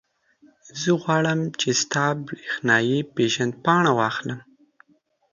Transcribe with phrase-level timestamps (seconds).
[0.81, 1.69] زه غواړم، چې
[2.25, 4.39] برېښنایي پېژندپاڼه واخلم.